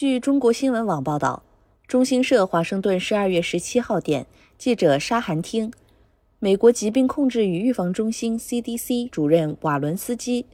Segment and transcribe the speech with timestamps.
[0.00, 1.42] 据中国新闻网报道，
[1.86, 4.26] 中新社华盛顿十二月十七号电，
[4.56, 5.70] 记者沙寒听，
[6.38, 10.46] 美国疾病控制与预防中心 （CDC） 主任瓦伦斯基，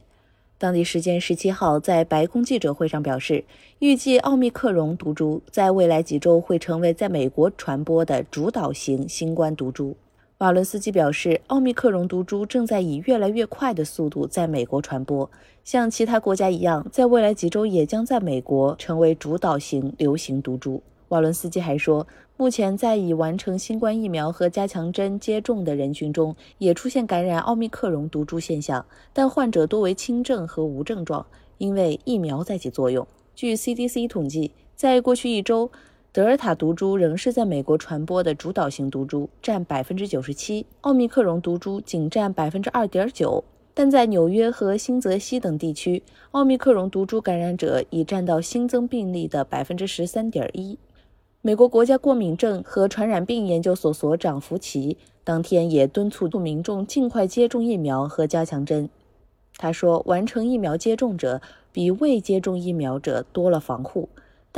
[0.57, 3.45] 当地时间十七号在白宫记者会上表示，
[3.79, 9.95] 预计奥密克戎毒株在未来几周会成为在美国传播的主导型新冠毒株。
[10.39, 15.27] 瓦伦斯基表示，奥密克戎毒株正在以越来越快的速度在美国传播，
[15.63, 20.83] 像其他国家一样，在未来几周也将在美国成为主导型流行毒株。
[21.07, 31.25] 瓦伦斯基还说，目前在已完成新冠疫苗和加强针接种的人群中，也出现感染奥密克戎毒株现象，但患者多为轻症和无症状，
[31.57, 33.07] 因为疫苗在起作用。
[33.33, 35.71] 据 CDC 统计，在过去一周。
[36.11, 43.43] 德尔塔毒株仍是在美国传播的主导型毒株，占百分之九十七；奥密克戎毒株仅占百分之二点九。
[43.75, 46.01] 但在纽约和新泽西等地区，
[46.31, 50.79] 奥密克戎毒株感染者已占到新增病例的百分之十三点一。
[51.43, 58.89] 美国国家过敏症和传染病研究所所长福奇当天也敦促民众尽快接种疫苗和加强针。
[59.57, 61.39] 他说：“完成疫苗接种者
[61.71, 64.09] 比未接种疫苗者多了防护。”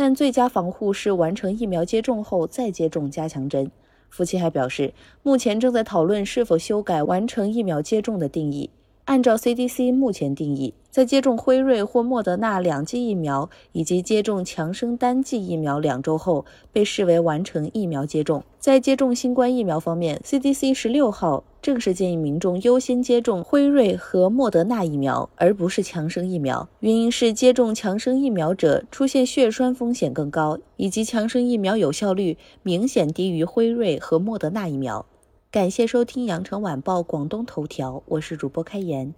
[0.02, 3.70] 但最佳防护是完成疫苗接种后再接种加强针。
[4.10, 8.70] 夫妻还表示，目前正在讨论是否修改完成疫苗接种的定义。
[9.04, 18.44] 按照 CDC 目前定义，在接种辉瑞或莫德纳两剂疫苗以及接种强生单剂疫苗两周后，被视为完成疫苗接种。
[18.58, 26.68] 在接种新冠疫苗方面，CDC 十六号正式建议民众优先接种辉瑞和莫德纳疫苗，而不是强生疫苗。
[26.80, 35.06] 原因是接种强生疫苗者出现血栓风险更高，以及强生疫苗有效率明显低于辉瑞和莫德纳疫苗。
[35.52, 39.14] 感谢收听羊城晚报广东头条，我是主播开言。